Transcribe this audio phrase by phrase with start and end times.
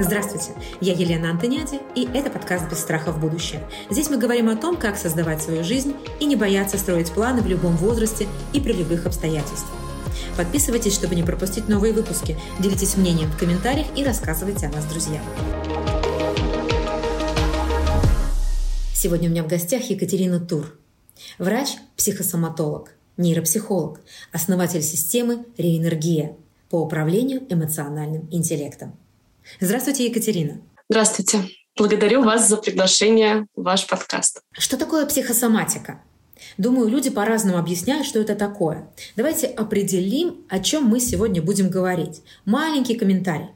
[0.00, 3.68] Здравствуйте, я Елена Антониади, и это подкаст «Без страха в будущее».
[3.90, 7.48] Здесь мы говорим о том, как создавать свою жизнь и не бояться строить планы в
[7.48, 9.72] любом возрасте и при любых обстоятельствах.
[10.36, 15.22] Подписывайтесь, чтобы не пропустить новые выпуски, делитесь мнением в комментариях и рассказывайте о нас друзьям.
[18.94, 20.78] Сегодня у меня в гостях Екатерина Тур,
[21.38, 26.36] врач-психосоматолог, нейропсихолог, основатель системы «Реэнергия»
[26.70, 28.96] по управлению эмоциональным интеллектом.
[29.60, 30.60] Здравствуйте, Екатерина.
[30.88, 31.38] Здравствуйте.
[31.76, 34.40] Благодарю вас за приглашение в ваш подкаст.
[34.52, 36.02] Что такое психосоматика?
[36.56, 38.88] Думаю, люди по-разному объясняют, что это такое.
[39.16, 42.22] Давайте определим, о чем мы сегодня будем говорить.
[42.44, 43.48] Маленький комментарий.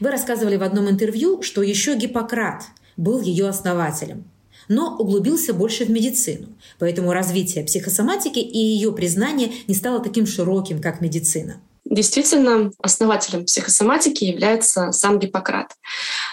[0.00, 2.64] Вы рассказывали в одном интервью, что еще Гиппократ
[2.96, 4.24] был ее основателем,
[4.68, 6.48] но углубился больше в медицину.
[6.78, 11.60] Поэтому развитие психосоматики и ее признание не стало таким широким, как медицина.
[11.90, 15.72] Действительно, основателем психосоматики является сам Гиппократ.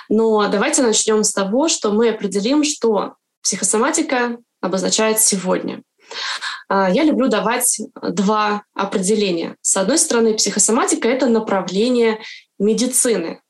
[0.09, 5.81] Но давайте начнем с того, что мы определим, что психосоматика обозначает сегодня.
[6.67, 9.55] А, я люблю давать два определения.
[9.61, 12.19] С одной стороны, психосоматика— это направление
[12.59, 13.41] медицины,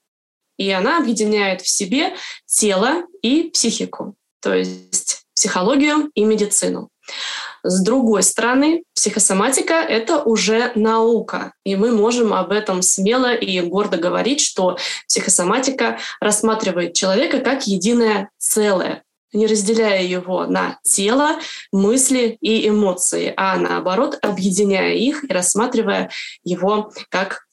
[0.58, 6.90] и она объединяет в себе тело и психику, то есть психологию и медицину.
[7.68, 13.98] С другой стороны, психосоматика— это уже наука, и мы можем об этом смело и гордо
[13.98, 14.78] говорить, что
[15.08, 21.40] психосоматика рассматривает человека как единое целое, не разделяя его на тело,
[21.72, 26.12] мысли и эмоции, а наоборот, объединяя их и рассматривая
[26.44, 27.48] его как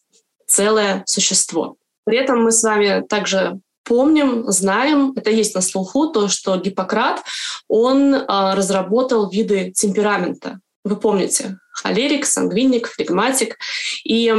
[0.47, 1.77] целое существо.
[2.05, 3.61] При этом мы с вами также
[3.93, 7.23] помним, знаем, это есть на слуху, то, что Гиппократ,
[7.69, 10.61] он а, разработал виды темперамента.
[10.83, 13.59] Вы помните, холерик, сангвиник, флегматик.
[14.05, 14.35] И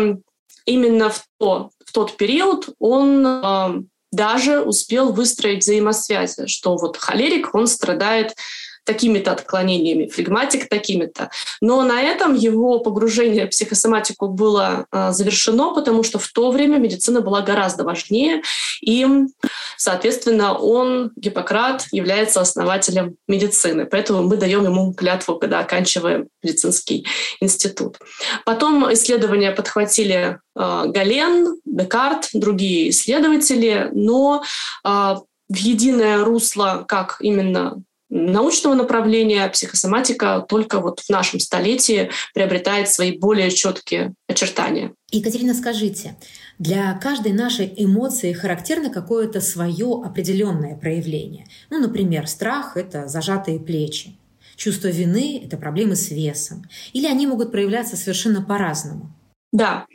[0.66, 3.76] именно в, то, в тот период он а,
[4.12, 8.34] даже успел выстроить взаимосвязи, что вот холерик, он страдает
[8.84, 11.30] такими-то отклонениями, флегматик такими-то.
[11.62, 16.78] Но на этом его погружение в психосоматику было э, завершено, потому что в то время
[16.78, 18.42] медицина была гораздо важнее,
[18.82, 19.08] и,
[19.78, 23.86] соответственно, он, Гиппократ, является основателем медицины.
[23.86, 27.06] Поэтому мы даем ему клятву, когда оканчиваем медицинский
[27.40, 27.98] институт.
[28.46, 34.44] Потом исследования подхватили э, Гален, Декарт, другие исследователи, но
[34.84, 35.16] э,
[35.50, 37.82] в единое русло, как именно
[38.14, 44.94] научного направления психосоматика только вот в нашем столетии приобретает свои более четкие очертания.
[45.12, 46.16] Екатерина, скажите,
[46.60, 51.48] для каждой нашей эмоции характерно какое-то свое определенное проявление.
[51.72, 54.16] Ну, например, страх— это зажатые плечи.
[54.56, 56.64] Чувство вины— это проблемы с весом.
[56.94, 59.12] Или они могут проявляться совершенно по-разному.
[59.52, 59.86] Да,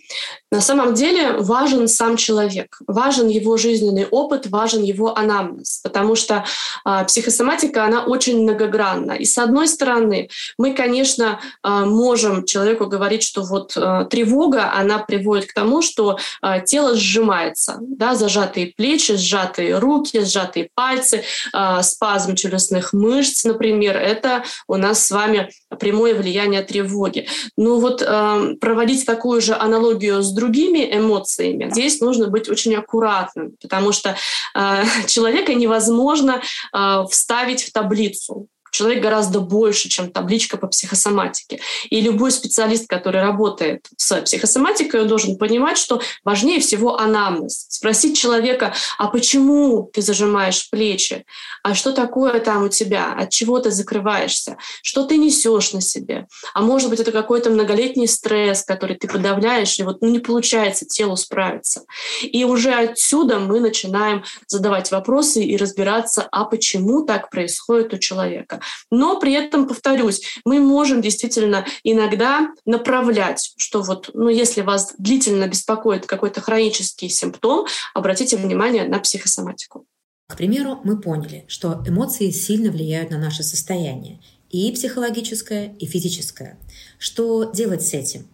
[0.53, 6.45] на самом деле важен сам человек, важен его жизненный опыт, важен его анамнез, потому что
[6.85, 9.13] э, психосоматика, она очень многогранна.
[9.13, 14.99] И с одной стороны, мы, конечно, э, можем человеку говорить, что вот э, тревога, она
[14.99, 21.83] приводит к тому, что э, тело сжимается, да, зажатые плечи, сжатые руки, сжатые пальцы, э,
[21.83, 27.27] спазм челюстных мышц, например, это у нас с вами прямое влияние тревоги.
[27.57, 32.75] Но вот э, проводить такую же же аналогию с другими эмоциями, здесь нужно быть очень
[32.75, 34.17] аккуратным, потому что
[34.55, 36.41] э, человека невозможно
[36.73, 41.61] э, вставить в таблицу человек гораздо больше, чем табличка по психосоматике.
[41.91, 47.67] И любой специалист, который работает с психосоматикой, он должен понимать, что важнее всего анамнез.
[47.69, 51.25] Спросить человека, а почему ты зажимаешь плечи?
[51.63, 53.15] А что такое там у тебя?
[53.15, 54.57] От чего ты закрываешься?
[54.83, 56.27] Что ты несешь на себе?
[56.55, 60.87] А может быть, это какой-то многолетний стресс, который ты подавляешь, и вот ну, не получается
[60.87, 61.83] телу справиться.
[62.23, 68.58] И уже отсюда мы начинаем задавать вопросы и разбираться, а почему так происходит у человека.
[68.91, 75.47] Но при этом, повторюсь, мы можем действительно иногда направлять, что вот, ну, если вас длительно
[75.47, 79.87] беспокоит какой-то хронический симптом, обратите внимание на психосоматику.
[80.29, 86.59] К примеру, мы поняли, что эмоции сильно влияют на наше состояние, и психологическое, и физическое.
[86.99, 88.27] Что делать с этим?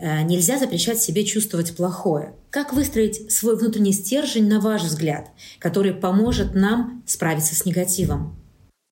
[0.00, 2.34] Э, нельзя запрещать себе чувствовать плохое.
[2.50, 8.41] Как выстроить свой внутренний стержень, на ваш взгляд, который поможет нам справиться с негативом?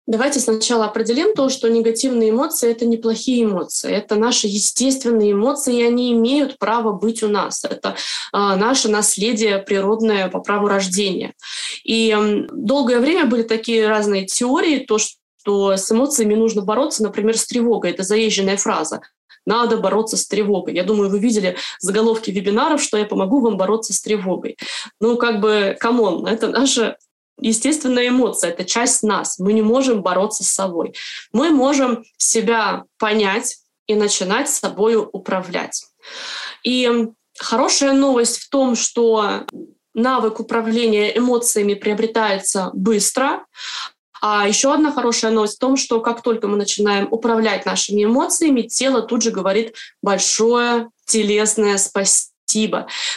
[0.09, 3.91] Давайте сначала определим то, что негативные эмоции— это неплохие эмоции.
[3.91, 7.63] Это наши естественные эмоции, и они имеют право быть у нас.
[7.63, 7.93] Это э,
[8.33, 11.35] наше наследие природное по праву рождения.
[11.83, 17.37] И э, долгое время были такие разные теории, то, что с эмоциями нужно бороться, например,
[17.37, 17.91] с тревогой.
[17.91, 19.01] Это заезженная фраза
[19.45, 20.75] надо бороться с тревогой.
[20.75, 24.57] Я думаю, вы видели заголовки вебинаров, что я помогу вам бороться с тревогой.
[24.99, 26.97] Ну, как бы, come on, это наша
[27.41, 29.39] естественная эмоция, это часть нас.
[29.39, 30.93] Мы не можем бороться с собой.
[31.31, 33.57] Мы можем себя понять
[33.87, 35.85] и начинать с собой управлять.
[36.63, 37.07] И
[37.37, 39.45] хорошая новость в том, что
[39.93, 43.45] навык управления эмоциями приобретается быстро.
[44.21, 48.63] А еще одна хорошая новость в том, что как только мы начинаем управлять нашими эмоциями,
[48.63, 52.28] тело тут же говорит большое телесное спасибо.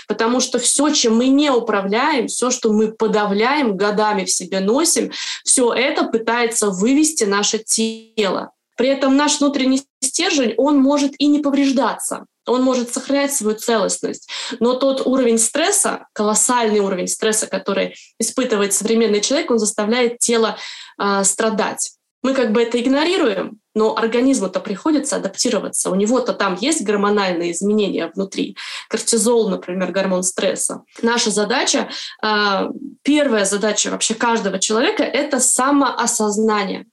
[0.08, 5.10] Потому что все, чем мы не управляем, все, что мы подавляем, годами в себе носим,
[5.44, 8.50] все это пытается вывести наше тело.
[8.76, 14.28] При этом наш внутренний стержень, он может и не повреждаться он может сохранять свою целостность.
[14.60, 20.56] Но тот уровень стресса, колоссальный уровень стресса, который испытывает современный человек, он заставляет тело
[21.00, 21.92] э, страдать.
[22.22, 25.90] Мы как бы это игнорируем, но организму-то приходится адаптироваться.
[25.90, 28.56] У него-то там есть гормональные изменения внутри.
[28.88, 30.82] Кортизол, например, гормон стресса.
[31.02, 31.88] Наша задача,
[32.22, 32.68] э,
[33.02, 36.86] первая задача вообще каждого человека— это самоосознание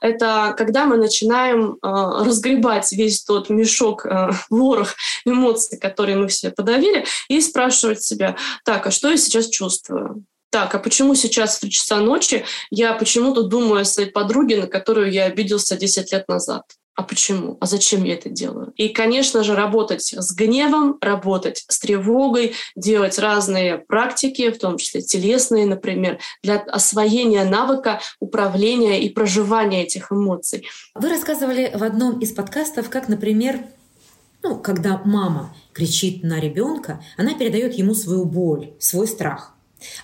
[0.00, 4.94] это когда мы начинаем э, разгребать весь тот мешок, э, ворох
[5.24, 10.24] эмоций, которые мы все подавили, и спрашивать себя, так, а что я сейчас чувствую?
[10.52, 14.66] Так, а почему сейчас в 3 часа ночи я почему-то думаю о своей подруге, на
[14.66, 16.64] которую я обиделся 10 лет назад?
[16.94, 18.74] а почему, а зачем я это делаю.
[18.76, 25.00] И, конечно же, работать с гневом, работать с тревогой, делать разные практики, в том числе
[25.00, 30.68] телесные, например, для освоения навыка управления и проживания этих эмоций.
[30.94, 33.64] Вы рассказывали в одном из подкастов, как, например,
[34.42, 39.51] ну, когда мама кричит на ребенка, она передает ему свою боль, свой страх.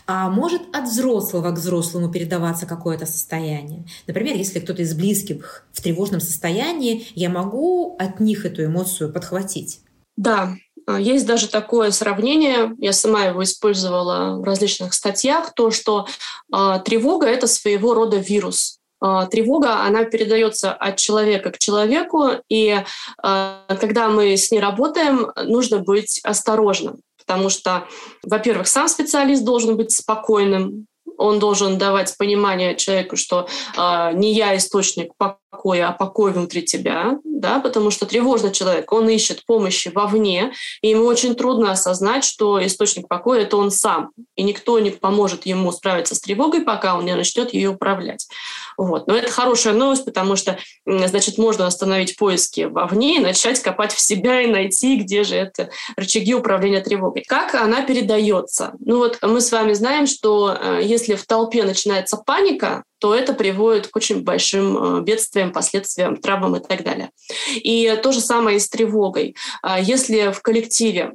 [0.07, 3.85] А может от взрослого к взрослому передаваться какое-то состояние.
[4.07, 9.81] Например, если кто-то из близких в тревожном состоянии, я могу от них эту эмоцию подхватить.
[10.17, 10.57] Да,
[10.89, 16.07] а, есть даже такое сравнение, я сама его использовала в различных статьях, то, что
[16.53, 18.79] э, тревога— это своего рода вирус.
[19.05, 22.83] Э, тревога, она передается от человека к человеку, и
[23.23, 27.87] э, когда мы с ней работаем, нужно быть осторожным потому что,
[28.23, 30.87] во-первых, сам специалист должен быть спокойным,
[31.19, 37.19] он должен давать понимание человеку, что э, не я источник покоя, а покой внутри тебя,
[37.41, 40.53] да, потому что тревожный человек, он ищет помощи вовне,
[40.83, 45.47] и ему очень трудно осознать, что источник покоя— это он сам, и никто не поможет
[45.47, 48.29] ему справиться с тревогой, пока он не начнет ее управлять.
[48.77, 49.07] Вот.
[49.07, 54.01] Но это хорошая новость, потому что, значит, можно остановить поиски вовне и начать копать в
[54.01, 57.25] себя и найти, где же это рычаги управления тревогой.
[57.27, 58.73] Как она передается?
[58.79, 63.33] Ну вот мы с вами знаем, что э, если в толпе начинается паника, то это
[63.33, 67.11] приводит к очень большим э, бедствиям, последствиям, травмам и так далее.
[67.55, 69.37] И то же самое и с тревогой.
[69.63, 71.13] А если в коллективе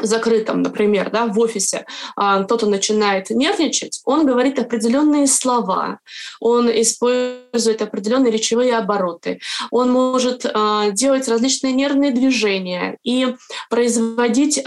[0.00, 1.86] закрытом, например, да, в офисе,
[2.16, 6.00] а, кто-то начинает нервничать, он говорит определенные слова,
[6.40, 9.40] он использует определенные речевые обороты,
[9.70, 13.34] он может а, делать различные нервные движения и
[13.70, 14.62] производить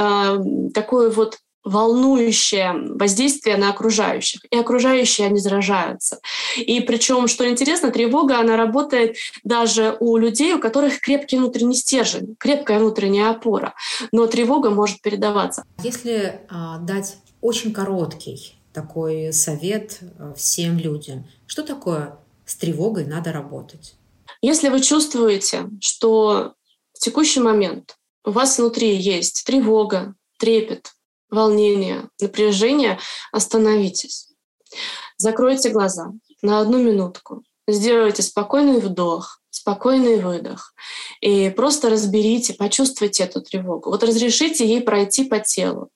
[0.74, 4.42] такое вот волнующее воздействие на окружающих.
[4.50, 6.20] И окружающие, они заражаются.
[6.58, 12.36] И причем, что интересно, тревога, она работает даже у людей, у которых крепкий внутренний стержень,
[12.40, 13.74] крепкая внутренняя опора.
[14.12, 15.64] Но тревога может передаваться.
[15.84, 23.32] Если а, дать очень короткий такой совет а, всем людям, что такое с тревогой надо
[23.32, 23.96] работать?
[24.42, 26.54] Если вы чувствуете, что
[26.94, 30.92] в текущий момент у вас внутри есть тревога, трепет,
[31.30, 33.00] волнение, напряжение,
[33.32, 34.30] остановитесь.
[35.18, 37.44] Закройте глаза на одну минутку.
[37.68, 40.74] Сделайте спокойный вдох, спокойный выдох.
[41.20, 43.90] И просто разберите, почувствуйте эту тревогу.
[43.90, 45.90] Вот разрешите ей пройти по телу.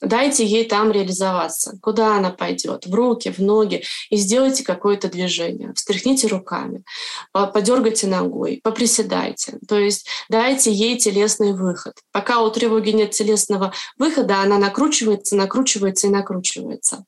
[0.00, 1.78] Дайте ей там реализоваться.
[1.80, 2.86] Куда она пойдет?
[2.86, 3.82] В руки, в ноги.
[4.10, 5.72] И сделайте какое-то движение.
[5.74, 6.84] Встряхните руками,
[7.32, 9.58] подергайте ногой, поприседайте.
[9.66, 11.94] То есть дайте ей телесный выход.
[12.12, 17.04] Пока у тревоги нет телесного выхода, она накручивается, накручивается и накручивается.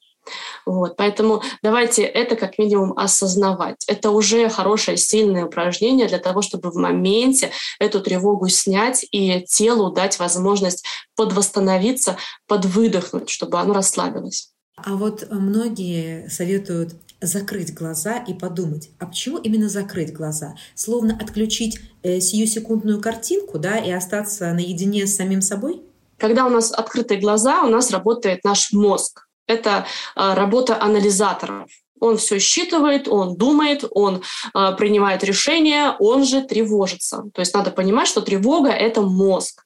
[0.66, 3.85] Вот, поэтому давайте это как минимум осознавать.
[3.87, 9.90] Это уже хорошее, сильное упражнение для того, чтобы в моменте эту тревогу снять и телу
[9.90, 10.85] дать возможность
[11.16, 12.16] подвосстановиться,
[12.47, 14.52] подвыдохнуть, чтобы оно расслабилось.
[14.76, 20.54] А вот многие советуют закрыть глаза и подумать, а почему именно закрыть глаза?
[20.75, 25.82] Словно отключить э, сию секундную картинку, да, и остаться наедине с самим собой?
[26.16, 31.68] Когда у нас открытые глаза, у нас работает наш мозг это а, работа анализаторов.
[32.00, 34.22] Он все считывает, он думает, он
[34.54, 37.24] э, принимает решения, он же тревожится.
[37.34, 39.64] То есть надо понимать, что тревога— это мозг.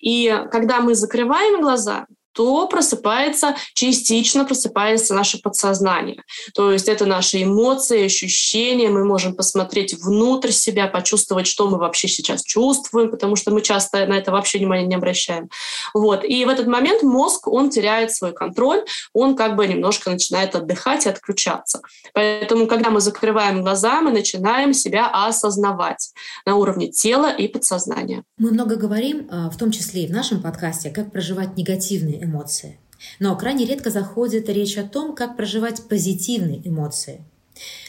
[0.00, 6.22] И когда мы закрываем глаза, то просыпается, частично просыпается наше подсознание.
[6.54, 12.08] То есть это наши эмоции, ощущения, мы можем посмотреть внутрь себя, почувствовать, что мы вообще
[12.08, 15.48] сейчас чувствуем, потому что мы часто на это вообще внимания не обращаем.
[15.94, 16.24] Вот.
[16.24, 21.06] И в этот момент мозг, он теряет свой контроль, он как бы немножко начинает отдыхать
[21.06, 21.80] и отключаться.
[22.12, 26.12] Поэтому, когда мы закрываем глаза, мы начинаем себя осознавать
[26.46, 28.24] на уровне тела и подсознания.
[28.38, 32.78] Мы много говорим, а, в том числе и в нашем подкасте, как проживать негативные эмоции.
[33.18, 37.24] Но крайне редко заходит речь о том, как проживать позитивные эмоции.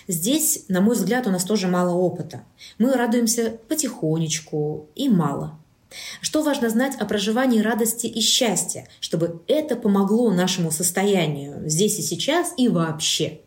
[0.08, 2.44] Здесь, на мой взгляд, у нас тоже мало опыта.
[2.78, 5.60] Мы радуемся потихонечку и мало.
[6.22, 12.02] Что важно знать о проживании радости и счастья, чтобы это помогло нашему состоянию здесь и
[12.02, 13.42] сейчас и вообще?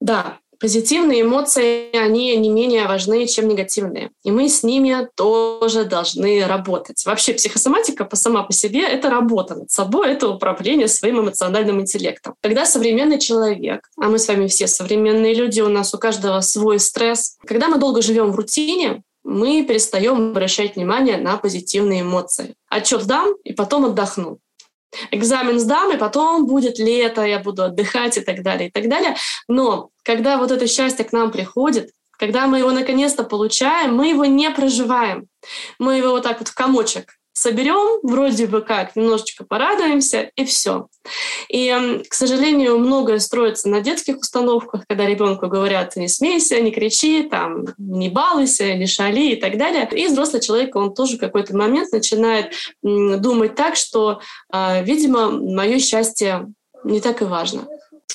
[0.00, 4.10] Да, Позитивные эмоции, они не менее важны, чем негативные.
[4.24, 7.04] И мы с ними тоже должны работать.
[7.06, 12.34] Вообще психосоматика по сама по себе— это работа над собой, это управление своим эмоциональным интеллектом.
[12.42, 16.80] Когда современный человек, а мы с вами все современные люди, у нас у каждого свой
[16.80, 22.54] стресс, когда мы долго живем в рутине, мы перестаем обращать внимание на позитивные эмоции.
[22.68, 24.38] Отчет дам и потом отдохну
[25.10, 29.16] экзамен сдам, и потом будет лето, я буду отдыхать и так далее, и так далее.
[29.48, 34.24] Но когда вот это счастье к нам приходит, когда мы его наконец-то получаем, мы его
[34.24, 35.28] не проживаем.
[35.78, 40.88] Мы его вот так вот в комочек соберем, вроде бы как, немножечко порадуемся, и все.
[41.48, 47.22] И, к сожалению, многое строится на детских установках, когда ребенку говорят «не смейся, не кричи,
[47.22, 49.88] там, не балуйся, не шали» и так далее.
[49.92, 52.52] И взрослый человек, он тоже в какой-то момент начинает
[52.82, 56.48] думать так, что, а, видимо, мое счастье
[56.84, 57.66] не так и важно.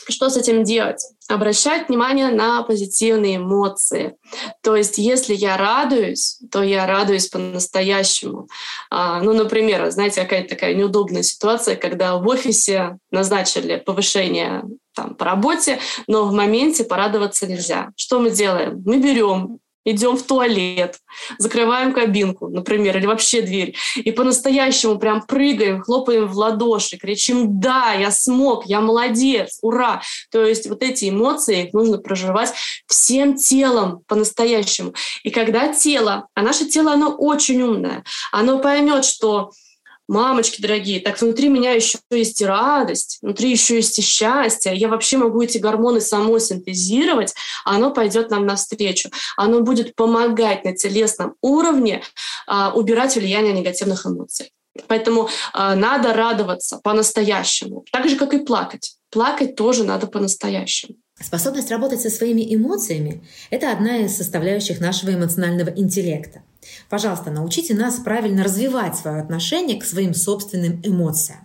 [0.07, 1.01] Что с этим делать?
[1.29, 4.15] Обращать внимание на позитивные эмоции.
[4.61, 8.47] То есть, если я радуюсь, то я радуюсь по-настоящему.
[8.89, 15.25] А, ну, например, знаете, какая-то такая неудобная ситуация, когда в офисе назначили повышение там, по
[15.25, 17.89] работе, но в моменте порадоваться нельзя.
[17.95, 18.81] Что мы делаем?
[18.85, 20.97] Мы берем идем в туалет,
[21.37, 27.93] закрываем кабинку, например, или вообще дверь, и по-настоящему прям прыгаем, хлопаем в ладоши, кричим «Да,
[27.93, 32.53] я смог, я молодец, ура!» То есть вот эти эмоции нужно проживать
[32.87, 34.93] всем телом по-настоящему.
[35.23, 39.51] И когда тело, а наше тело, оно очень умное, оно поймет, что
[40.07, 45.17] мамочки дорогие, так внутри меня еще есть радость, внутри еще есть и счастье, я вообще
[45.17, 47.33] могу эти гормоны самой синтезировать,
[47.65, 49.09] а оно пойдет нам навстречу.
[49.37, 52.03] Оно будет помогать на телесном уровне
[52.47, 54.51] а, убирать влияние негативных эмоций.
[54.87, 58.97] Поэтому а, надо радоваться по-настоящему, так же, как и плакать.
[59.11, 60.95] Плакать тоже надо по-настоящему.
[61.19, 66.41] Способность работать со своими эмоциями– это одна из составляющих нашего эмоционального интеллекта.
[66.89, 71.39] Пожалуйста, научите нас правильно развивать свое отношение к своим собственным эмоциям.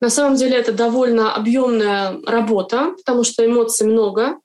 [0.00, 4.38] На самом деле это довольно объемная работа, потому что эмоций много,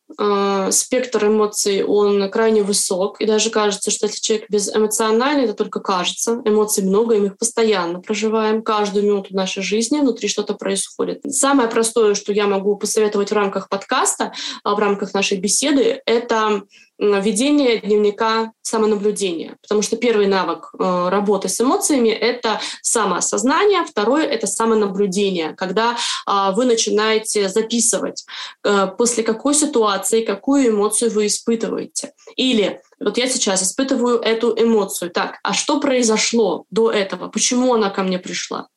[0.71, 6.41] спектр эмоций он крайне высок, и даже кажется, что если человек безэмоциональный, это только кажется.
[6.45, 8.61] Эмоций много, и мы их постоянно проживаем.
[8.63, 11.21] Каждую минуту нашей жизни внутри что-то происходит.
[11.29, 16.63] Самое простое, что я могу посоветовать в рамках подкаста, в рамках нашей беседы, это
[17.01, 19.57] ведение дневника самонаблюдения.
[19.61, 26.51] Потому что первый навык э, работы с эмоциями— это самоосознание, второе— это самонаблюдение, когда э,
[26.53, 28.23] вы начинаете записывать,
[28.63, 32.13] э, после какой ситуации, какую эмоцию вы испытываете.
[32.35, 35.11] Или вот я сейчас испытываю эту эмоцию.
[35.11, 37.29] Так, а что произошло до этого?
[37.29, 38.67] Почему она ко мне пришла?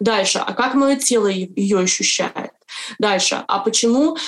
[0.00, 2.52] Дальше, а как мое тело ее ощущает?
[2.98, 4.18] Дальше, а почему э,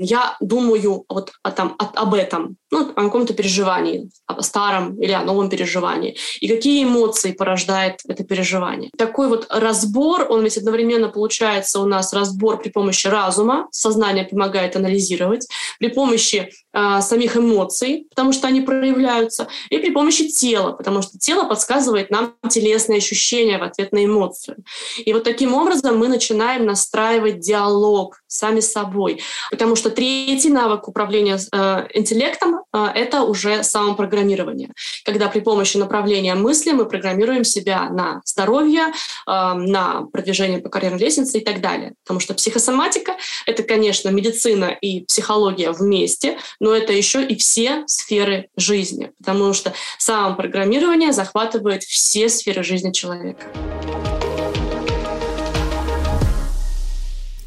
[0.00, 5.12] я думаю вот о, там, о, об этом, ну, о каком-то переживании, о старом или
[5.12, 8.90] о новом переживании, и какие эмоции порождает это переживание.
[8.96, 14.76] Такой вот разбор, он ведь одновременно получается у нас разбор при помощи разума, сознание помогает
[14.76, 15.46] анализировать,
[15.78, 21.18] при помощи э, самих эмоций, потому что они проявляются, и при помощи тела, потому что
[21.18, 24.56] тело подсказывает нам телесные ощущения в ответ на эмоцию.
[25.04, 29.20] И вот таким образом мы начинаем настраивать диалог сами с собой.
[29.50, 34.70] Потому что третий навык управления э, интеллектом э,— это уже самопрограммирование.
[35.04, 38.92] Когда при помощи направления мысли мы программируем себя на здоровье, э,
[39.26, 41.94] на продвижение по карьерной лестнице и так далее.
[42.04, 43.16] Потому что психосоматика—
[43.46, 49.12] это, конечно, медицина и психология вместе, но это еще и все сферы жизни.
[49.18, 53.46] Потому что самопрограммирование захватывает все сферы жизни человека.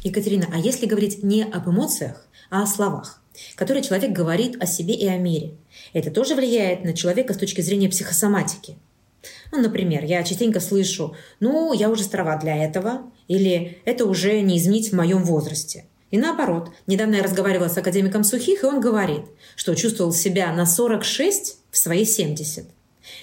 [0.02, 3.22] Екатерина, а если говорить не об эмоциях, а о словах,
[3.54, 5.54] которые человек говорит о себе и о мире,
[5.92, 8.76] это тоже влияет на человека с точки зрения психосоматики?
[9.52, 14.58] Ну, например, я частенько слышу, ну, я уже старова для этого, или это уже не
[14.58, 15.86] изменить в моем возрасте.
[16.10, 19.22] И наоборот, недавно я разговаривала с академиком Сухих, и он говорит,
[19.56, 22.66] что чувствовал себя на 46 в свои 70.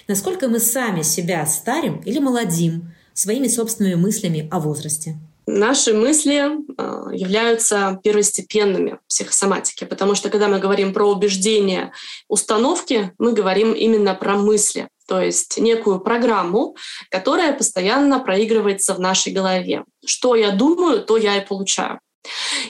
[0.08, 5.18] Насколько мы сами себя старим или молодим своими собственными мыслями о возрасте?
[5.52, 11.92] Наши мысли э, являются первостепенными в психосоматике, потому что когда мы говорим про убеждения,
[12.28, 16.76] установки, мы говорим именно про мысли, то есть некую программу,
[17.10, 19.86] которая постоянно проигрывается в нашей голове.
[20.06, 22.00] Что я думаю, то я и получаю.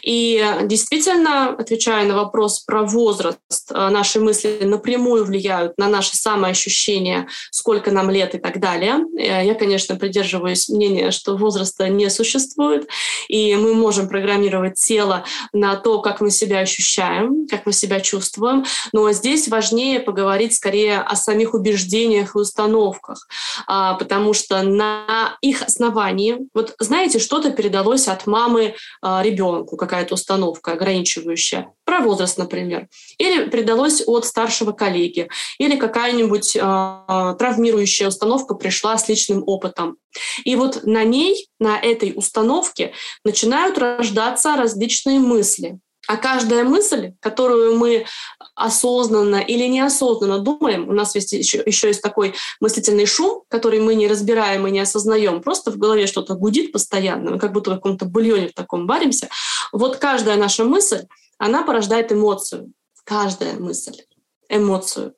[0.03, 3.39] И действительно, отвечая на вопрос про возраст,
[3.71, 8.99] э, наши мысли напрямую влияют на наши самоощущения, сколько нам лет и так далее.
[9.17, 12.87] Э, я, конечно, придерживаюсь мнения, что возраста не существует,
[13.27, 18.65] и мы можем программировать тело на то, как мы себя ощущаем, как мы себя чувствуем.
[18.93, 23.27] Но здесь важнее поговорить скорее о самих убеждениях и установках,
[23.67, 29.77] а, потому что на их основании, вот знаете, что-то передалось от мамы а, ребенку, ребенку
[29.77, 38.07] какая-то установка ограничивающая, про возраст, например, или передалось от старшего коллеги, или какая-нибудь э, травмирующая
[38.07, 39.97] установка пришла с личным опытом.
[40.43, 42.93] И вот на ней, на этой установке
[43.23, 45.79] начинают рождаться различные мысли.
[46.09, 48.07] А каждая мысль, которую мы
[48.55, 53.93] осознанно или неосознанно думаем, у нас есть еще, еще есть такой мыслительный шум, который мы
[53.93, 57.75] не разбираем и не осознаем, просто в голове что-то гудит постоянно, мы как будто в
[57.75, 59.29] каком-то бульоне в таком варимся.
[59.71, 61.03] Вот каждая наша мысль,
[61.37, 62.73] она порождает эмоцию.
[63.03, 64.01] Каждая мысль
[64.49, 65.13] эмоцию.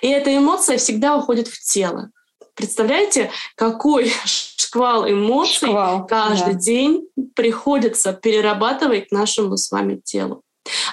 [0.00, 2.12] И эта эмоция всегда уходит в тело.
[2.60, 6.60] Представляете, какой шквал эмоций шквал, каждый да.
[6.60, 10.42] день приходится перерабатывать нашему с вами телу.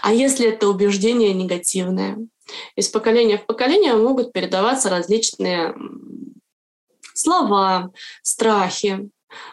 [0.02, 2.18] А если это убеждение негативное?
[2.78, 5.76] Из поколения в поколение могут передаваться различные
[7.14, 7.92] слова,
[8.24, 9.10] страхи,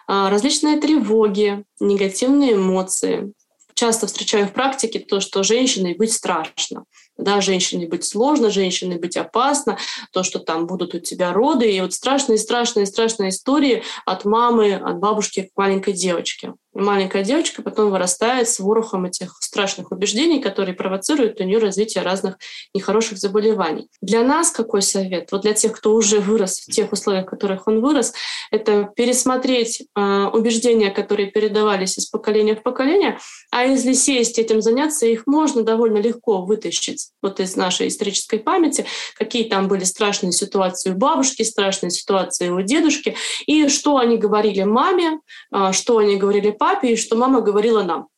[0.06, 3.32] а, различные тревоги, негативные эмоции.
[3.74, 6.84] Часто встречаю в практике то, что женщиной быть страшно
[7.16, 9.78] да, женщине быть сложно, женщине быть опасно,
[10.12, 14.74] то, что там будут у тебя роды, и вот страшные, страшные, страшные истории от мамы,
[14.74, 16.54] от бабушки к маленькой девочке.
[16.74, 22.36] Маленькая девочка потом вырастает с ворохом этих страшных убеждений, которые провоцируют у нее развитие разных
[22.74, 23.88] нехороших заболеваний.
[24.02, 25.30] Для нас какой совет?
[25.30, 28.12] Вот для тех, кто уже вырос в тех условиях, в которых он вырос,
[28.50, 33.18] это пересмотреть э, убеждения, которые передавались из поколения в поколение,
[33.52, 38.84] а если сесть этим заняться, их можно довольно легко вытащить вот из нашей исторической памяти,
[39.16, 43.14] какие там были страшные ситуации у бабушки, страшные ситуации у дедушки,
[43.46, 45.20] и что они говорили маме,
[45.52, 48.08] э, что они говорили и что мама говорила нам.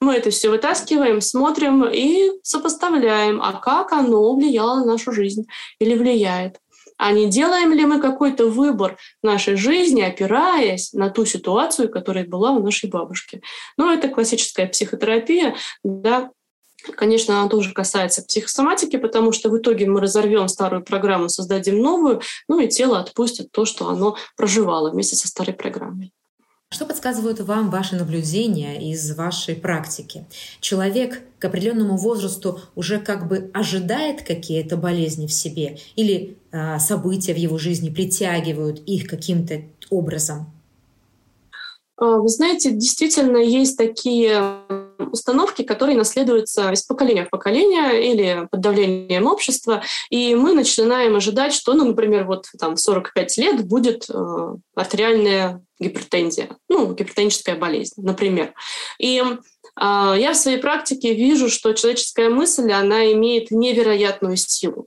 [0.00, 5.46] Мы это все вытаскиваем, смотрим и сопоставляем, а как оно влияло на нашу жизнь
[5.78, 6.58] или влияет.
[6.96, 12.50] А не делаем ли мы какой-то выбор нашей жизни, опираясь на ту ситуацию, которая была
[12.50, 13.40] у нашей бабушки.
[13.78, 16.30] Ну, это классическая психотерапия, да,
[16.96, 22.22] Конечно, она тоже касается психосоматики, потому что в итоге мы разорвем старую программу, создадим новую,
[22.48, 26.12] ну и тело отпустит то, что оно проживало вместе со старой программой.
[26.72, 30.24] Что подсказывают вам ваши наблюдения из вашей практики?
[30.60, 37.34] Человек к определенному возрасту уже как бы ожидает какие-то болезни в себе или э, события
[37.34, 40.46] в его жизни притягивают их каким-то образом?
[41.96, 44.60] А, вы знаете, действительно есть такие
[45.10, 51.52] установки, которые наследуются из поколения в поколение или под давлением общества, и мы начинаем ожидать,
[51.52, 57.94] что, ну, например, вот там в 45 лет будет э, артериальная гипертензия, ну, гипертоническая болезнь,
[57.96, 58.54] например.
[58.98, 59.32] И э,
[59.76, 64.86] я в своей практике вижу, что человеческая мысль, она имеет невероятную силу.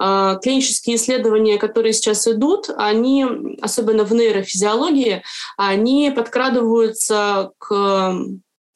[0.00, 3.26] Э, клинические исследования, которые сейчас идут, они,
[3.60, 5.22] особенно в нейрофизиологии,
[5.56, 8.14] они подкрадываются к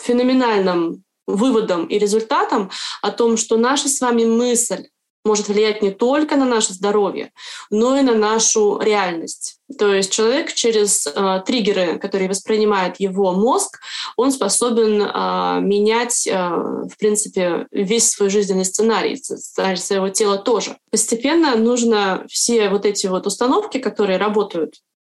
[0.03, 4.87] феноменальным выводом и результатом о том, что наша с вами мысль
[5.25, 7.31] может влиять не только на наше здоровье,
[7.71, 9.59] но и на нашу реальность.
[9.79, 13.79] То есть человек через э, триггеры, которые воспринимает его мозг,
[14.17, 20.77] он способен э, менять, э, в принципе, весь свой жизненный сценарий, сценарий своего тела тоже.
[20.91, 24.75] Постепенно нужно все вот эти вот установки, которые работают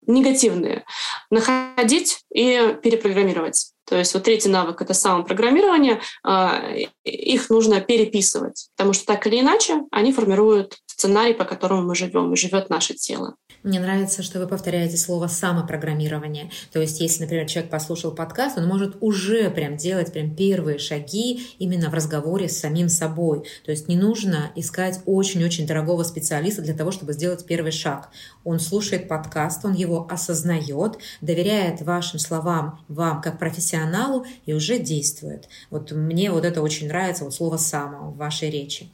[0.06, 0.84] негативные,
[1.30, 3.72] находить и перепрограммировать.
[3.86, 6.00] То есть вот третий навык— это самопрограммирование.
[6.22, 6.62] А,
[7.04, 12.32] их нужно переписывать, потому что так или иначе они формируют сценарий, по которому мы живем,
[12.32, 13.34] и живет наше тело.
[13.64, 16.50] Мне нравится, что вы повторяете слово самопрограммирование.
[16.72, 21.48] То есть, если, например, человек послушал подкаст, он может уже прям делать прям первые шаги
[21.58, 23.44] именно в разговоре с самим собой.
[23.64, 28.10] То есть не нужно искать очень-очень дорогого специалиста для того, чтобы сделать первый шаг.
[28.44, 35.48] Он слушает подкаст, он его осознает, доверяет вашим словам вам как профессионалу и уже действует.
[35.70, 38.90] Вот мне вот это очень нравится, вот слово «само» в вашей речи.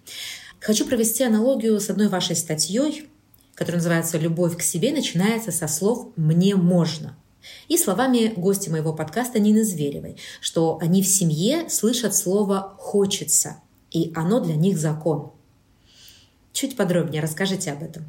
[0.61, 3.09] Хочу провести аналогию с одной вашей статьей,
[3.55, 7.17] которая называется «Любовь к себе» начинается со слов «мне можно».
[7.69, 14.13] И словами гостя моего подкаста Нины Зверевой, что они в семье слышат слово «хочется», и
[14.15, 15.33] оно для них закон.
[16.53, 18.05] Чуть подробнее расскажите об этом.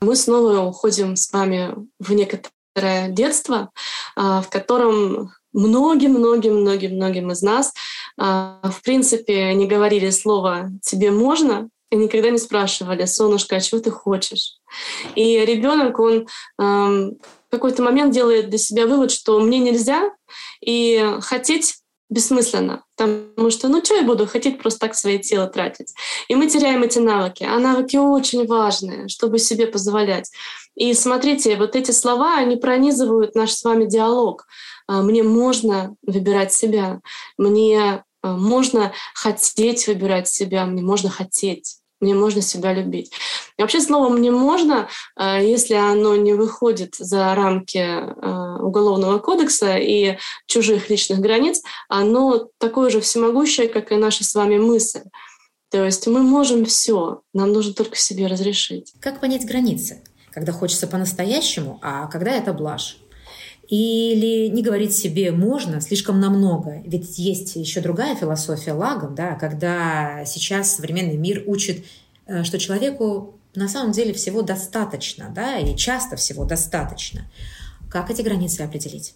[0.00, 3.70] Мы снова уходим с вами в некоторое детство,
[4.14, 7.72] а, в котором многим-многим-многим-многим из нас,
[8.18, 13.90] в принципе, не говорили слово «тебе можно», и никогда не спрашивали, солнышко, а чего ты
[13.90, 14.56] хочешь?
[15.14, 16.26] И ребенок, он
[16.58, 17.16] эм,
[17.48, 20.10] в какой-то момент делает для себя вывод, что мне нельзя,
[20.60, 21.76] и хотеть
[22.08, 25.92] бессмысленно, потому что, ну, что я буду хотеть просто так свое тело тратить?
[26.28, 27.44] И мы теряем эти навыки.
[27.44, 30.30] А навыки очень важные, чтобы себе позволять.
[30.76, 34.46] И смотрите, вот эти слова, они пронизывают наш с вами диалог.
[34.86, 37.00] А, мне можно выбирать себя,
[37.38, 43.10] мне а, можно хотеть выбирать себя, мне можно хотеть, мне можно себя любить.
[43.56, 49.76] И вообще слово «мне можно», а, если оно не выходит за рамки а, Уголовного кодекса
[49.76, 55.02] и чужих личных границ, оно такое же всемогущее, как и наша с вами мысль.
[55.70, 58.92] То есть мы можем все, нам нужно только себе разрешить.
[59.00, 60.02] Как понять границы?
[60.30, 62.98] Когда хочется по-настоящему, а когда это блажь?
[63.68, 66.82] Или не говорить себе можно слишком намного.
[66.84, 71.84] Ведь есть еще другая философия лагом, да, когда сейчас современный мир учит,
[72.26, 77.30] э, что человеку на самом деле всего достаточно, да, и часто всего достаточно.
[77.90, 79.14] Как эти границы определить?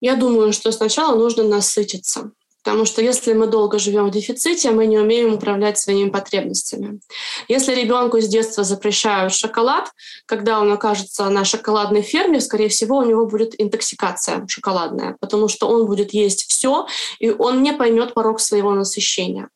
[0.00, 2.32] Я думаю, что сначала нужно насытиться.
[2.62, 7.00] Потому что если мы долго живем в дефиците, мы не умеем управлять своими потребностями.
[7.48, 9.90] Если ребенку с детства запрещают шоколад,
[10.26, 15.68] когда он окажется на шоколадной ферме, скорее всего, у него будет интоксикация шоколадная, потому что
[15.68, 16.86] он будет есть все,
[17.18, 19.48] и он не поймет порог своего насыщения.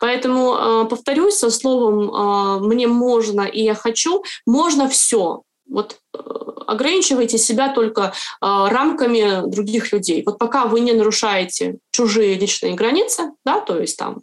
[0.00, 5.42] Поэтому, э, повторюсь, со словом э, «мне можно» и «я хочу» можно все.
[5.68, 6.18] Вот э,
[6.68, 10.22] ограничивайте себя только э, рамками других людей.
[10.24, 14.20] Вот пока вы не нарушаете чужие личные границы, да, то есть там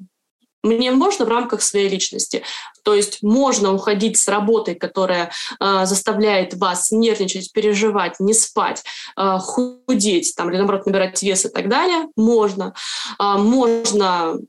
[0.66, 2.44] мне можно в рамках своей личности.
[2.84, 8.84] То есть можно уходить с работы, которая э, заставляет вас нервничать, переживать, не спать,
[9.16, 12.08] э, худеть там, или наоборот набирать вес и так далее.
[12.16, 12.74] Можно.
[13.20, 14.40] Э, можно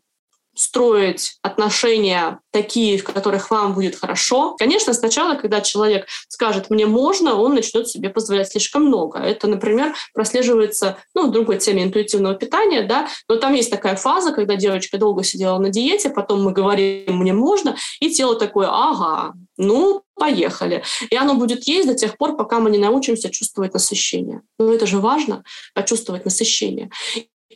[0.57, 4.57] строить отношения такие, в которых вам будет хорошо.
[4.59, 9.19] Конечно, сначала, когда человек скажет «мне можно», он начнет себе позволять слишком много.
[9.19, 14.33] Это, например, прослеживается ну, в другой теме интуитивного питания, да, но там есть такая фаза,
[14.33, 19.35] когда девочка долго сидела на диете, потом мы говорим «мне можно», и тело такое «ага,
[19.59, 20.83] ну, поехали».
[21.11, 24.41] И оно будет есть до тех пор, пока мы не научимся чувствовать насыщение.
[24.59, 26.91] Ну, это же важно, почувствовать насыщение.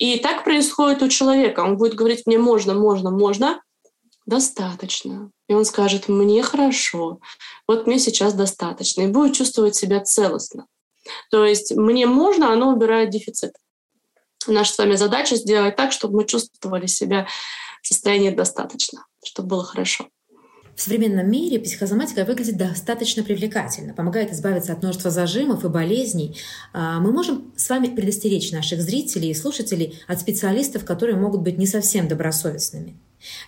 [0.01, 1.61] И так происходит у человека.
[1.61, 3.63] Он будет говорить, мне можно, можно, можно,
[4.25, 5.31] достаточно.
[5.47, 7.21] И он скажет, мне хорошо,
[7.69, 9.03] вот мне сейчас достаточно.
[9.03, 10.67] И будет чувствовать себя целостно.
[11.31, 13.53] То есть мне можно, оно убирает дефицит.
[14.47, 17.27] Наша с вами задача сделать так, чтобы мы чувствовали себя
[17.83, 20.09] в состоянии достаточно, чтобы было хорошо.
[20.81, 26.39] В современном мире психосоматика выглядит достаточно привлекательно, помогает избавиться от множества зажимов и болезней.
[26.73, 31.59] А, мы можем с вами предостеречь наших зрителей и слушателей от специалистов, которые могут быть
[31.59, 32.97] не совсем добросовестными.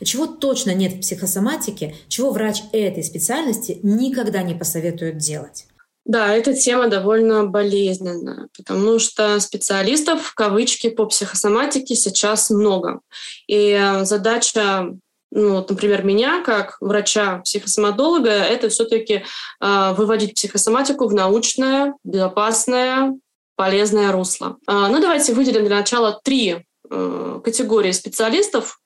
[0.04, 5.64] Чего точно нет в психосоматике, чего врач этой специальности никогда не посоветует делать.
[6.04, 13.00] Да, эта тема довольно болезненная, потому что специалистов в кавычки по психосоматике сейчас много.
[13.46, 14.98] И задача
[15.34, 19.24] ну, вот, например, меня как врача-психосоматолога, это все-таки
[19.60, 23.14] э, выводить психосоматику в научное, безопасное,
[23.56, 24.58] полезное русло.
[24.68, 28.78] Э, ну, давайте выделим для начала три э, категории специалистов,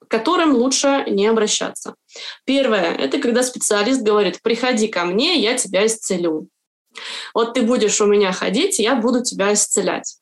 [0.00, 1.94] к которым лучше не обращаться.
[2.44, 6.48] Первое– это когда специалист говорит, приходи ко мне, я тебя исцелю.
[7.32, 10.18] Вот ты будешь у меня ходить, я буду тебя исцелять.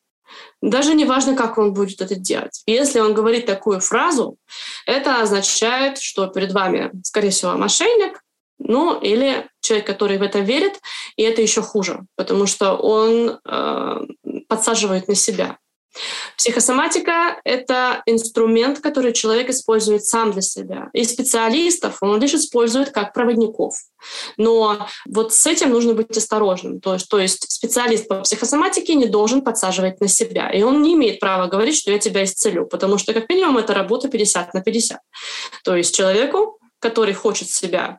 [0.63, 2.63] Даже не важно, как он будет это делать.
[2.67, 4.37] Если он говорит такую фразу,
[4.87, 8.23] это означает, что перед вами, скорее всего, мошенник,
[8.59, 10.81] ну или человек, который в это верит,
[11.17, 14.07] и это еще хуже, потому что он э,
[14.49, 15.59] подсаживает на себя.
[16.37, 20.89] Психосоматика— это инструмент, который человек использует сам для себя.
[20.93, 23.75] И специалистов он лишь использует как проводников.
[24.37, 26.81] Но вот с этим нужно быть осторожным.
[26.81, 30.51] То есть, то есть специалист по психосоматике не должен подсаживать на себя.
[30.51, 33.75] И он не имеет права говорить, что я тебя исцелю, потому что, как минимум, это
[33.75, 34.99] работа 50 на 50.
[35.65, 37.99] То есть человеку, который хочет себя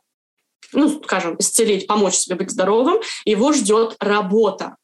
[0.73, 4.77] ну, скажем, исцелить, помочь себе быть здоровым, его ждет работа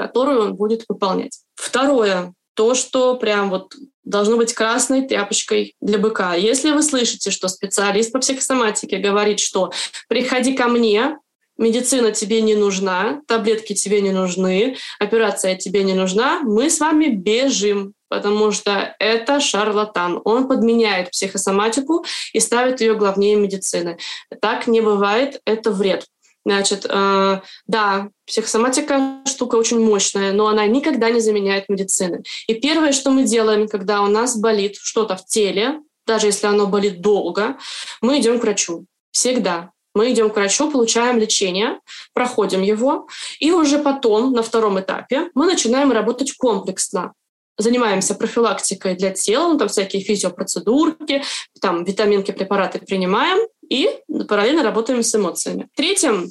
[0.00, 1.40] которую он будет выполнять.
[1.54, 6.34] Второе, то, что прям вот должно быть красной тряпочкой для быка.
[6.34, 9.72] Если вы слышите, что специалист по психосоматике говорит, что
[10.08, 11.18] приходи ко мне,
[11.58, 17.08] медицина тебе не нужна, таблетки тебе не нужны, операция тебе не нужна, мы с вами
[17.08, 20.22] бежим, потому что это шарлатан.
[20.24, 23.98] Он подменяет психосоматику и ставит ее главнее медицины.
[24.40, 26.06] Так не бывает, это вред.
[26.44, 32.22] Значит, э, да, психосоматика штука очень мощная, но она никогда не заменяет медицины.
[32.46, 36.66] И первое, что мы делаем, когда у нас болит что-то в теле, даже если оно
[36.66, 37.58] болит долго,
[38.00, 38.86] мы идем к врачу.
[39.12, 39.70] Всегда.
[39.94, 41.80] Мы идем к врачу, получаем лечение,
[42.14, 43.08] проходим его,
[43.40, 47.12] и уже потом, на втором этапе, мы начинаем работать комплексно
[47.58, 51.22] занимаемся профилактикой для тела, ну, там всякие физиопроцедурки,
[51.60, 53.90] там витаминки, препараты принимаем, и
[54.28, 55.68] параллельно работаем с эмоциями.
[55.76, 56.30] Третьим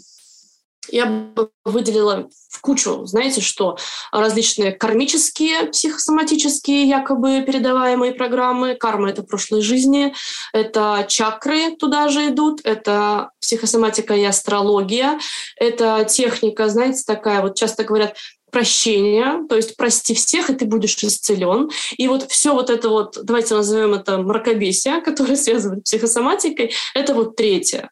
[0.92, 3.78] я бы выделила в кучу, знаете, что
[4.12, 8.76] различные кармические, психосоматические якобы передаваемые программы.
[8.76, 10.14] Карма— это прошлой жизни,
[10.52, 15.20] это чакры туда же идут, это психосоматика и астрология,
[15.58, 18.16] это техника, знаете, такая, вот часто говорят,
[18.52, 21.70] прощения, то есть прости всех, и ты будешь исцелен.
[21.98, 27.14] И вот все вот это вот, давайте назовем это мракобесие, которое связывает с психосоматикой, это
[27.14, 27.90] вот третье.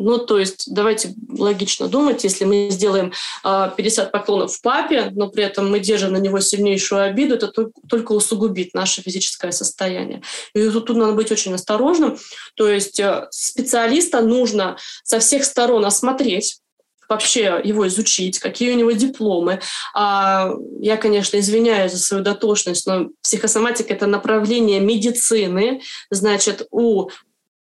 [0.00, 5.28] Ну, то есть давайте логично думать, если мы сделаем э, а, 50 поклонов папе, но
[5.28, 10.22] при этом мы держим на него сильнейшую обиду, это только, только усугубит наше физическое состояние.
[10.54, 12.16] И тут, тут надо быть очень осторожным.
[12.54, 16.60] То есть э, специалиста нужно со всех сторон осмотреть,
[17.08, 19.60] вообще его изучить, какие у него дипломы.
[19.94, 25.80] А я, конечно, извиняюсь за свою дотошность, но психосоматика— это направление медицины.
[26.10, 27.08] Значит, у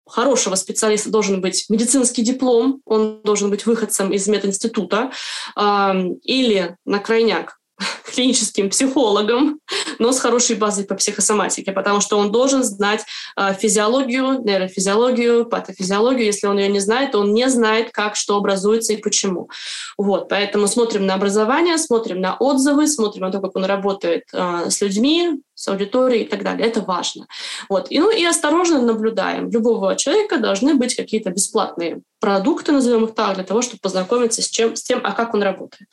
[0.07, 5.11] хорошего специалиста должен быть медицинский диплом, он должен быть выходцем из мединститута,
[5.55, 7.57] или на крайняк
[8.13, 9.59] клиническим психологом,
[9.99, 16.25] но с хорошей базой по психосоматике, потому что он должен знать э, физиологию, нейрофизиологию, патофизиологию.
[16.25, 19.49] Если он ее не знает, то он не знает, как что образуется и почему.
[19.97, 24.69] Вот, поэтому смотрим на образование, смотрим на отзывы, смотрим на то, как он работает э,
[24.69, 26.67] с людьми, с аудиторией и так далее.
[26.67, 27.27] Это важно.
[27.69, 27.87] Вот.
[27.89, 29.49] И, ну, и осторожно наблюдаем.
[29.49, 34.47] Любого человека должны быть какие-то бесплатные продукты, назовем их так, для того, чтобы познакомиться с,
[34.47, 35.87] чем, с тем, а как он работает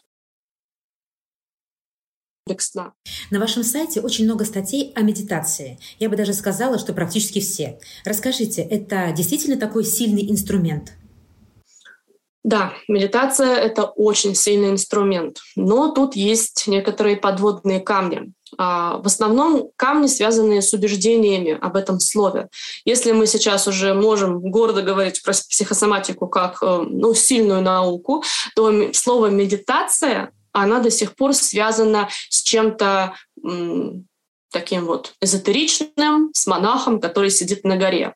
[2.58, 2.92] сна.
[3.30, 5.78] На вашем сайте очень много статей о медитации.
[5.98, 7.78] Я бы даже сказала, что практически все.
[8.04, 10.92] Расскажите, это действительно такой сильный инструмент?
[12.44, 18.32] Да, медитация— это очень сильный инструмент, но тут есть некоторые подводные камни.
[18.58, 22.48] А, в основном камни, связанные с убеждениями об этом слове.
[22.84, 28.24] Если мы сейчас уже можем гордо говорить про психосоматику как э, ну, сильную науку,
[28.56, 33.14] то слово «медитация» она до сих пор связана с чем-то
[34.52, 38.14] таким вот эзотеричным, с монахом, который сидит на горе.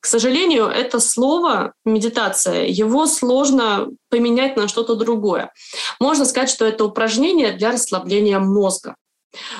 [0.00, 5.50] К сожалению, это слово медитация, его сложно поменять на что-то другое.
[5.98, 8.94] Можно сказать, что это упражнение для расслабления мозга.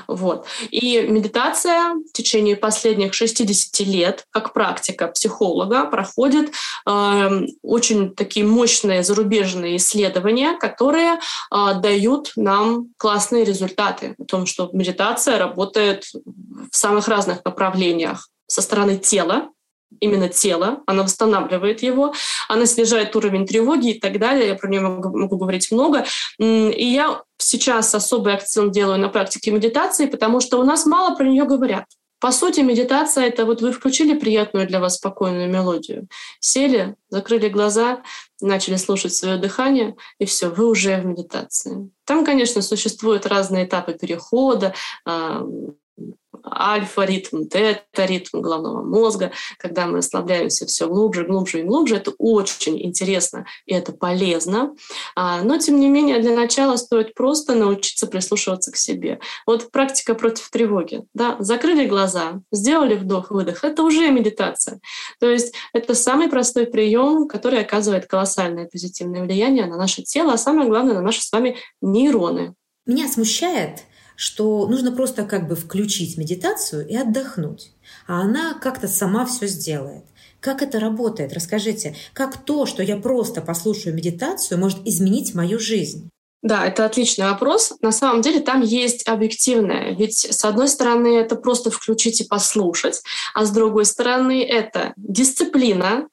[0.07, 0.47] Вот.
[0.71, 6.53] И медитация в течение последних 60 лет, как практика психолога, проходит
[6.87, 14.71] э, очень такие мощные зарубежные исследования, которые э, дают нам классные результаты о том, что
[14.73, 19.51] медитация работает в самых разных направлениях со стороны тела,
[20.01, 22.15] именно тело, она восстанавливает его,
[22.49, 24.49] она снижает уровень тревоги и так далее.
[24.49, 26.05] Я про нее могу, могу говорить много.
[26.39, 31.25] И я сейчас особый акцент делаю на практике медитации, потому что у нас мало про
[31.25, 31.85] нее говорят.
[32.21, 36.09] По сути, медитация— это вот вы включили приятную для вас спокойную мелодию,
[36.41, 38.03] сели, закрыли глаза,
[38.41, 41.91] начали слушать свое дыхание, и все, вы уже в медитации.
[42.05, 44.75] Там, конечно, существуют разные этапы перехода,
[45.05, 45.45] а,
[46.53, 51.97] альфа-ритм, тета-ритм головного мозга, когда мы расслабляемся все глубже, глубже и глубже.
[51.97, 54.75] Это очень интересно и это полезно.
[55.15, 59.21] А, но, тем не менее, для начала стоит просто научиться прислушиваться к себе.
[59.47, 61.05] Вот практика против тревоги.
[61.15, 61.37] Да?
[61.39, 63.65] Закрыли глаза, сделали вдох-выдох.
[63.65, 64.81] Это уже медитация.
[65.21, 70.39] То есть это самый простой прием, который оказывает колоссальное позитивное влияние на наше тело, а
[70.39, 72.55] самое главное, на наши с вами нейроны.
[72.87, 73.85] Меня смущает,
[74.19, 77.71] что нужно просто как бы включить медитацию и отдохнуть,
[78.09, 80.03] а она как-то сама все сделает.
[80.41, 81.33] Как это работает?
[81.33, 86.11] Расскажите, как то, что я просто послушаю медитацию, может изменить мою жизнь?
[86.41, 87.75] Да, это отличный вопрос.
[87.81, 89.93] На самом деле там есть объективное.
[89.95, 93.03] Ведь с одной стороны это просто включить и послушать,
[93.35, 96.07] а с другой стороны это дисциплина,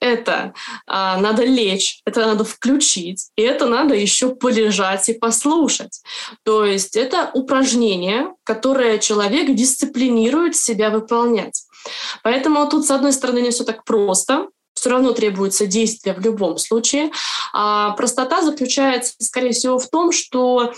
[0.00, 0.52] это
[0.86, 6.02] а, надо лечь, это надо включить, и это надо еще полежать и послушать.
[6.44, 11.64] То есть это упражнение, которое человек дисциплинирует себя выполнять.
[12.24, 16.58] Поэтому тут, с одной стороны, не все так просто, все равно требуется действие в любом
[16.58, 17.10] случае.
[17.52, 20.72] А простота заключается, скорее всего, в том, что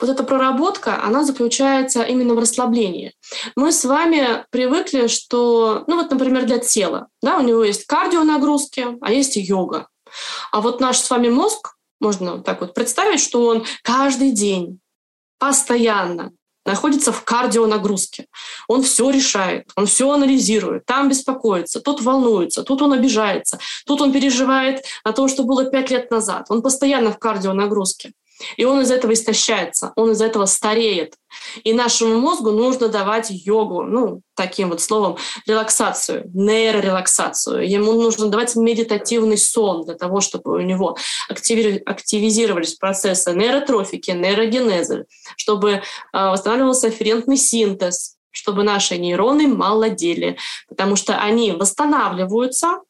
[0.00, 3.14] вот эта проработка, она заключается именно в расслаблении.
[3.56, 8.86] Мы с вами привыкли, что, ну вот, например, для тела, да, у него есть кардионагрузки,
[9.00, 9.88] а есть йога.
[10.52, 14.78] А вот наш с вами мозг, можно так вот представить, что он каждый день
[15.40, 16.32] постоянно
[16.68, 18.26] находится в кардионагрузке.
[18.68, 24.12] Он все решает, он все анализирует, там беспокоится, тут волнуется, тут он обижается, тут он
[24.12, 26.46] переживает о том, что было пять лет назад.
[26.50, 28.12] Он постоянно в кардионагрузке.
[28.56, 31.14] И он из этого истощается, он из этого стареет.
[31.64, 37.68] И нашему мозгу нужно давать йогу, ну, таким вот словом, релаксацию, нейрорелаксацию.
[37.68, 40.96] Ему нужно давать медитативный сон для того, чтобы у него
[41.28, 45.04] активизировались процессы нейротрофики, нейрогенеза,
[45.36, 45.80] чтобы э,
[46.12, 52.80] восстанавливался афферентный синтез, чтобы наши нейроны молодели, потому что они восстанавливаются,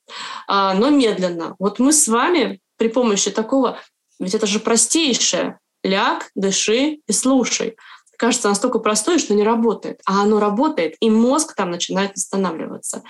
[0.46, 1.56] а, но медленно.
[1.58, 3.78] Вот мы с вами при помощи такого
[4.18, 5.58] ведь это же простейшее.
[5.82, 7.76] Ляг, дыши и слушай.
[8.18, 10.00] Кажется настолько простое, что не работает.
[10.04, 13.02] А оно работает, и мозг там начинает восстанавливаться.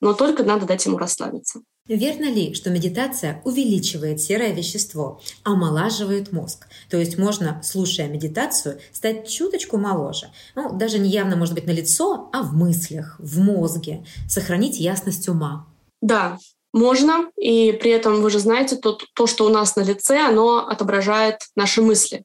[0.00, 1.60] Но только надо дать ему расслабиться.
[1.88, 6.68] Верно ли, что медитация увеличивает серое вещество, омолаживает мозг?
[6.90, 10.30] То есть можно, слушая медитацию, стать чуточку моложе.
[10.54, 14.04] Ну, даже не явно, может быть, на лицо, а в мыслях, в мозге.
[14.28, 15.66] Сохранить ясность ума.
[16.02, 16.38] Да,
[16.72, 20.68] можно, и при этом, вы же знаете, то, то, что у нас на лице, оно
[20.68, 22.24] отображает наши мысли.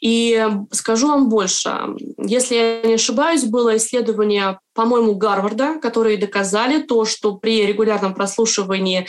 [0.00, 1.78] И скажу вам больше.
[2.18, 9.06] Если я не ошибаюсь, было исследование, по-моему, Гарварда, которые доказали то, что при регулярном прослушивании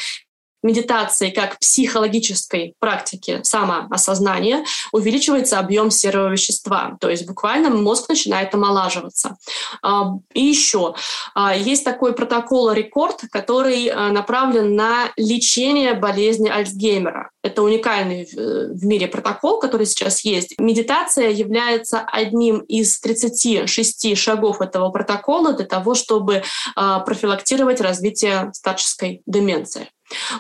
[0.64, 6.98] медитации как психологической практики самоосознания увеличивается объем серого вещества.
[7.00, 9.38] То есть буквально мозг начинает омолаживаться.
[9.82, 10.96] А, и еще
[11.36, 17.30] а, есть такой протокол рекорд, который а, направлен на лечение болезни Альцгеймера.
[17.44, 20.58] Это уникальный в мире протокол, который сейчас есть.
[20.58, 29.90] Медитация является одним из 36 шагов этого протокола для того, чтобы профилактировать развитие старческой деменции.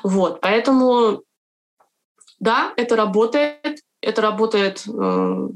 [0.03, 1.23] Вот, поэтому
[2.39, 5.49] да, это работает, это работает э,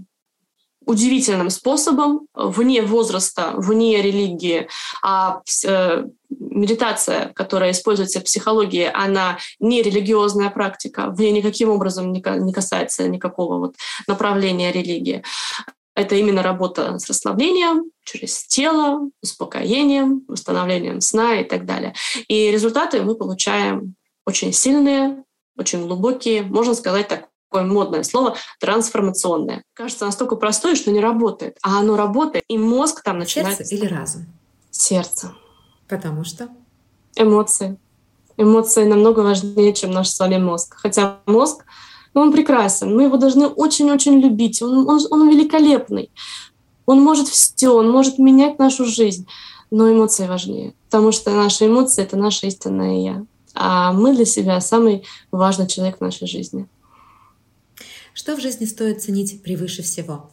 [0.88, 4.70] удивительным способом, вне возраста, вне религии,
[5.04, 12.14] а э, медитация, которая используется в психологии, она не религиозная практика, в ней никаким образом
[12.14, 13.76] не касается никакого вот
[14.08, 15.24] направления религии.
[15.94, 21.96] Это именно работа с расслаблением через тело, успокоением, восстановлением сна и так далее.
[22.30, 23.96] И результаты мы получаем
[24.28, 25.24] очень сильные,
[25.58, 29.64] очень глубокие, можно сказать такое модное слово, трансформационное.
[29.74, 31.58] Кажется настолько простое, что не работает.
[31.64, 33.58] А оно работает, и мозг там начинает...
[33.58, 34.26] Сердце или разум?
[34.70, 35.32] Сердце.
[35.88, 36.50] Потому что?
[37.16, 37.78] Эмоции.
[38.36, 40.76] Эмоции намного важнее, чем наш с вами мозг.
[40.78, 41.64] Хотя мозг,
[42.14, 42.94] ну, он прекрасен.
[42.94, 44.62] Мы его должны очень-очень любить.
[44.62, 46.12] Он, он, он великолепный.
[46.86, 49.26] Он может все, он может менять нашу жизнь.
[49.72, 50.74] Но эмоции важнее.
[50.90, 53.26] Потому что наши эмоции— это наше истинное «я»
[53.60, 56.68] а мы для себя самый важный человек в нашей жизни.
[58.14, 60.30] Что в жизни стоит ценить превыше всего?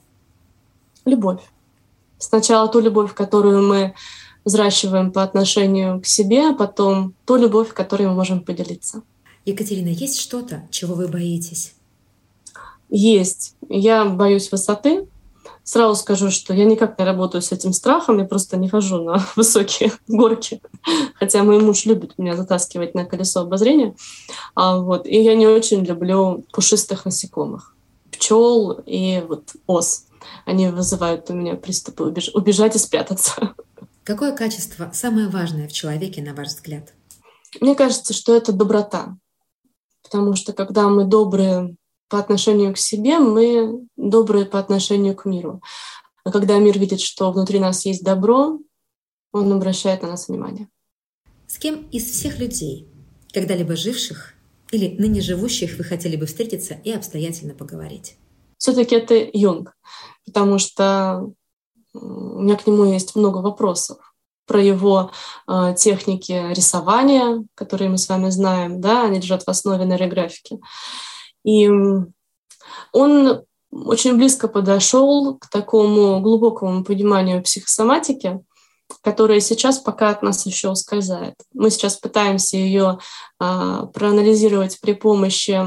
[1.05, 1.43] Любовь.
[2.19, 3.95] Сначала ту любовь, которую мы
[4.45, 9.03] взращиваем по отношению к себе, а потом ту любовь, которой мы можем поделиться.
[9.45, 11.75] Екатерина, есть что-то, чего вы боитесь?
[12.89, 13.57] Есть.
[13.69, 15.07] Я боюсь высоты,
[15.65, 19.25] Сразу скажу, что я никак не работаю с этим страхом, я просто не хожу на
[19.37, 20.61] высокие горки.
[21.15, 23.97] Хотя мой муж любит меня затаскивать на колесо обозрения.
[24.55, 25.07] А, вот.
[25.07, 27.75] И я не очень люблю пушистых насекомых.
[28.13, 30.07] Пчел и вот ос.
[30.45, 33.55] Они вызывают у меня приступы убеж- убежать и спрятаться.
[34.05, 36.93] Какое качество самое важное в человеке, на ваш взгляд?
[37.63, 39.17] Мне кажется, что это доброта.
[40.03, 41.77] Потому что когда мы добрые
[42.09, 45.63] по отношению к себе, мы добрые по отношению к миру.
[46.25, 48.59] А когда мир видит, что внутри нас есть добро,
[49.33, 50.69] он обращает на нас внимание.
[51.47, 52.89] С кем из всех людей,
[53.33, 54.35] когда-либо живших
[54.71, 58.17] или ныне живущих, вы хотели бы встретиться и обстоятельно поговорить?
[58.59, 59.77] Все-таки это Юнг.
[60.25, 61.31] потому что
[61.93, 64.15] у меня к нему есть много вопросов
[64.47, 65.11] про его
[65.47, 70.59] э, техники рисования, которые мы с вами знаем, да, они лежат в основе нейрографики.
[71.45, 71.71] И
[72.93, 78.41] он очень близко подошел к такому глубокому пониманию психосоматики,
[79.03, 81.35] которая сейчас пока от нас еще ускользает.
[81.53, 82.99] Мы сейчас пытаемся ее
[83.39, 85.61] а, проанализировать при помощи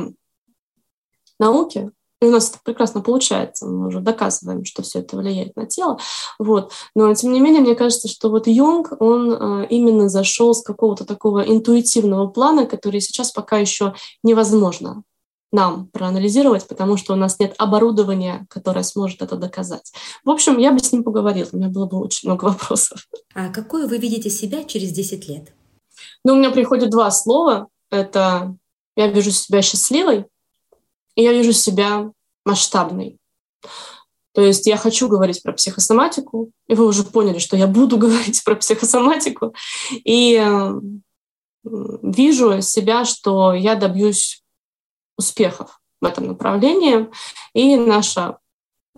[1.39, 5.67] науки, и у нас это прекрасно получается, мы уже доказываем, что все это влияет на
[5.67, 5.99] тело.
[6.39, 6.71] Вот.
[6.95, 11.05] Но тем не менее, мне кажется, что вот Юнг, он э, именно зашел с какого-то
[11.05, 15.03] такого интуитивного плана, который сейчас пока еще невозможно
[15.51, 19.93] нам проанализировать, потому что у нас нет оборудования, которое сможет это доказать.
[20.25, 23.07] В общем, я бы с ним поговорила, у меня было бы очень много вопросов.
[23.33, 25.53] А какой вы видите себя через 10 лет?
[26.23, 27.67] Ну, у меня приходят два слова.
[27.89, 28.55] Это
[28.95, 30.25] я вижу себя счастливой,
[31.15, 32.11] и я вижу себя
[32.45, 33.17] масштабной.
[34.33, 38.43] То есть я хочу говорить про психосоматику, и вы уже поняли, что я буду говорить
[38.43, 39.55] про психосоматику,
[39.91, 40.71] и э,
[41.63, 44.43] вижу себя, что я добьюсь
[45.17, 47.09] успехов в этом направлении.
[47.53, 48.37] И наша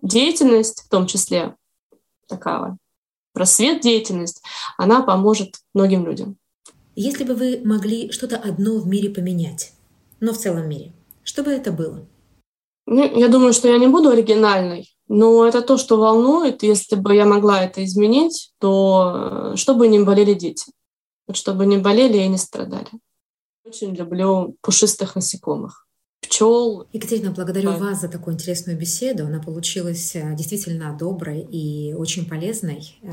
[0.01, 1.55] деятельность, в том числе
[2.27, 2.77] такая
[3.33, 4.43] просвет деятельность,
[4.77, 6.37] она поможет многим людям.
[6.95, 9.73] Если бы вы могли что-то одно в мире поменять,
[10.19, 10.93] но в целом мире,
[11.23, 12.05] что бы это было?
[12.85, 16.63] Ну, я думаю, что я не буду оригинальной, но это то, что волнует.
[16.63, 20.71] Если бы я могла это изменить, то э, чтобы не болели дети,
[21.31, 22.89] чтобы не болели и не страдали.
[23.63, 25.87] Очень люблю пушистых насекомых
[26.21, 26.87] пчел.
[26.93, 29.25] Екатерина, благодарю вас за такую интересную беседу.
[29.25, 32.97] Она получилась э, действительно доброй и очень полезной.
[33.01, 33.09] Э,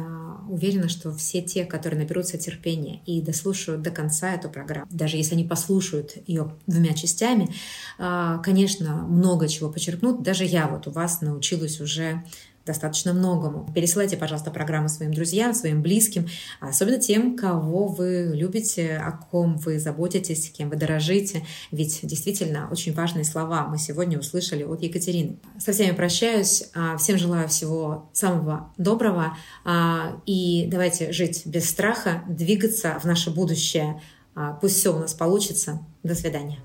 [0.48, 5.34] уверена, что все те, которые наберутся терпения и дослушают до конца эту программу, даже если
[5.34, 7.54] они послушают ее двумя частями,
[7.98, 10.22] э, конечно, много чего почерпнут.
[10.22, 12.22] Даже я вот у вас научилась уже
[12.66, 13.70] достаточно многому.
[13.72, 16.26] Пересылайте, пожалуйста, программу своим друзьям, своим близким,
[16.60, 21.44] особенно тем, кого вы любите, о ком вы заботитесь, кем вы дорожите.
[21.70, 25.38] Ведь действительно очень важные слова мы сегодня услышали от Екатерины.
[25.58, 26.64] Со всеми прощаюсь.
[26.74, 29.36] А, всем желаю всего самого доброго.
[29.64, 34.00] А, и давайте жить без страха, двигаться в наше будущее.
[34.34, 35.80] А, пусть все у нас получится.
[36.02, 36.58] До свидания.